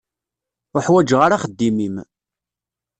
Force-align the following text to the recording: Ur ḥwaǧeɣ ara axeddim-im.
Ur 0.75 0.81
ḥwaǧeɣ 0.87 1.19
ara 1.21 1.35
axeddim-im. 1.37 1.95